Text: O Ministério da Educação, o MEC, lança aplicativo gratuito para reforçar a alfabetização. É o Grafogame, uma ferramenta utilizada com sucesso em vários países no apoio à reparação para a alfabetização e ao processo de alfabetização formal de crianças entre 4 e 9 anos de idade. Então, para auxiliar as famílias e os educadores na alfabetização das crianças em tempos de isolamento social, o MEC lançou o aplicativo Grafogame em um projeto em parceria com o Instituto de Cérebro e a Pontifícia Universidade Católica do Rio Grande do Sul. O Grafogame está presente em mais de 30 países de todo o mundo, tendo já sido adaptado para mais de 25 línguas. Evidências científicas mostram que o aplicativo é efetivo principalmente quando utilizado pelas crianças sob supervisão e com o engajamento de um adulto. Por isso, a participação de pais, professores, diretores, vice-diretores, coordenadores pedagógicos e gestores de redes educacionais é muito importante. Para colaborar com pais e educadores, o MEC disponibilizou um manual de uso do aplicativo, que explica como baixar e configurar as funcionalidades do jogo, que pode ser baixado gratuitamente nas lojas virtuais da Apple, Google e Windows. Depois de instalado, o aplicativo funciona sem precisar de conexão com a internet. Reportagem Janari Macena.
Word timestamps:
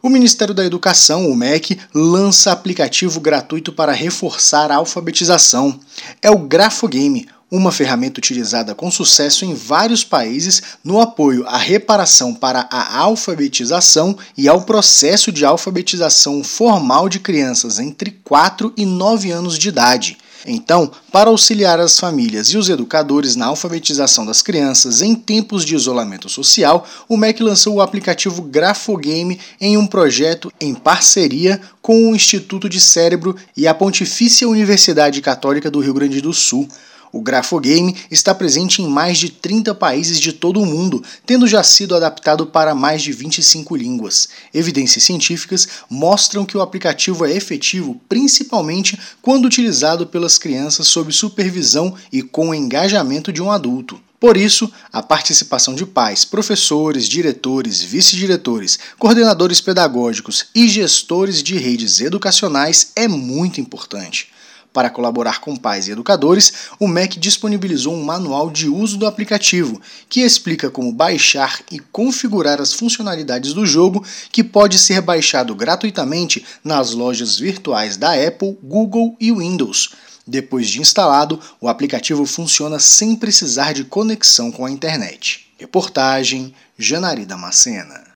O 0.00 0.08
Ministério 0.08 0.54
da 0.54 0.64
Educação, 0.64 1.28
o 1.28 1.34
MEC, 1.34 1.78
lança 1.92 2.52
aplicativo 2.52 3.20
gratuito 3.20 3.72
para 3.72 3.92
reforçar 3.92 4.70
a 4.70 4.76
alfabetização. 4.76 5.80
É 6.22 6.30
o 6.30 6.38
Grafogame, 6.38 7.28
uma 7.50 7.72
ferramenta 7.72 8.20
utilizada 8.20 8.74
com 8.74 8.90
sucesso 8.90 9.44
em 9.44 9.54
vários 9.54 10.04
países 10.04 10.62
no 10.84 11.00
apoio 11.00 11.46
à 11.46 11.56
reparação 11.56 12.34
para 12.34 12.68
a 12.70 12.98
alfabetização 12.98 14.16
e 14.36 14.48
ao 14.48 14.62
processo 14.62 15.32
de 15.32 15.44
alfabetização 15.44 16.44
formal 16.44 17.08
de 17.08 17.20
crianças 17.20 17.78
entre 17.78 18.10
4 18.24 18.72
e 18.76 18.84
9 18.84 19.30
anos 19.30 19.58
de 19.58 19.68
idade. 19.68 20.18
Então, 20.46 20.90
para 21.10 21.30
auxiliar 21.30 21.80
as 21.80 21.98
famílias 21.98 22.48
e 22.48 22.56
os 22.56 22.68
educadores 22.68 23.34
na 23.34 23.46
alfabetização 23.46 24.24
das 24.24 24.40
crianças 24.40 25.02
em 25.02 25.14
tempos 25.14 25.64
de 25.64 25.74
isolamento 25.74 26.28
social, 26.28 26.86
o 27.08 27.16
MEC 27.16 27.42
lançou 27.42 27.74
o 27.74 27.80
aplicativo 27.80 28.42
Grafogame 28.42 29.38
em 29.60 29.76
um 29.76 29.86
projeto 29.86 30.52
em 30.60 30.74
parceria 30.74 31.60
com 31.82 32.10
o 32.10 32.14
Instituto 32.14 32.68
de 32.68 32.80
Cérebro 32.80 33.34
e 33.56 33.66
a 33.66 33.74
Pontifícia 33.74 34.48
Universidade 34.48 35.20
Católica 35.20 35.70
do 35.70 35.80
Rio 35.80 35.94
Grande 35.94 36.20
do 36.20 36.32
Sul. 36.32 36.68
O 37.12 37.20
Grafogame 37.20 37.96
está 38.10 38.34
presente 38.34 38.82
em 38.82 38.88
mais 38.88 39.18
de 39.18 39.30
30 39.30 39.74
países 39.74 40.20
de 40.20 40.32
todo 40.32 40.60
o 40.60 40.66
mundo, 40.66 41.02
tendo 41.24 41.46
já 41.46 41.62
sido 41.62 41.94
adaptado 41.94 42.46
para 42.46 42.74
mais 42.74 43.02
de 43.02 43.12
25 43.12 43.76
línguas. 43.76 44.28
Evidências 44.52 45.04
científicas 45.04 45.68
mostram 45.88 46.44
que 46.44 46.56
o 46.56 46.60
aplicativo 46.60 47.24
é 47.24 47.32
efetivo 47.32 48.00
principalmente 48.08 48.98
quando 49.22 49.46
utilizado 49.46 50.06
pelas 50.06 50.38
crianças 50.38 50.88
sob 50.88 51.12
supervisão 51.12 51.94
e 52.12 52.22
com 52.22 52.50
o 52.50 52.54
engajamento 52.54 53.32
de 53.32 53.42
um 53.42 53.50
adulto. 53.50 54.00
Por 54.20 54.36
isso, 54.36 54.70
a 54.92 55.00
participação 55.00 55.76
de 55.76 55.86
pais, 55.86 56.24
professores, 56.24 57.08
diretores, 57.08 57.80
vice-diretores, 57.82 58.76
coordenadores 58.98 59.60
pedagógicos 59.60 60.46
e 60.52 60.66
gestores 60.66 61.40
de 61.40 61.56
redes 61.56 62.00
educacionais 62.00 62.90
é 62.96 63.06
muito 63.06 63.60
importante. 63.60 64.28
Para 64.78 64.90
colaborar 64.90 65.40
com 65.40 65.56
pais 65.56 65.88
e 65.88 65.90
educadores, 65.90 66.68
o 66.78 66.86
MEC 66.86 67.18
disponibilizou 67.18 67.92
um 67.92 68.04
manual 68.04 68.48
de 68.48 68.68
uso 68.68 68.96
do 68.96 69.08
aplicativo, 69.08 69.82
que 70.08 70.20
explica 70.20 70.70
como 70.70 70.92
baixar 70.92 71.58
e 71.68 71.80
configurar 71.80 72.60
as 72.60 72.72
funcionalidades 72.72 73.52
do 73.52 73.66
jogo, 73.66 74.06
que 74.30 74.44
pode 74.44 74.78
ser 74.78 75.00
baixado 75.00 75.52
gratuitamente 75.52 76.46
nas 76.62 76.92
lojas 76.92 77.40
virtuais 77.40 77.96
da 77.96 78.12
Apple, 78.12 78.56
Google 78.62 79.16
e 79.18 79.32
Windows. 79.32 79.96
Depois 80.24 80.68
de 80.68 80.80
instalado, 80.80 81.40
o 81.60 81.66
aplicativo 81.66 82.24
funciona 82.24 82.78
sem 82.78 83.16
precisar 83.16 83.72
de 83.72 83.82
conexão 83.82 84.52
com 84.52 84.64
a 84.64 84.70
internet. 84.70 85.48
Reportagem 85.58 86.54
Janari 86.78 87.26
Macena. 87.36 88.04